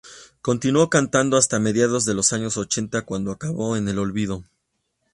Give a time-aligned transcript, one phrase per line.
[0.41, 4.43] Continuó cantando hasta mediados de los años ochenta cuando acabó en el olvido.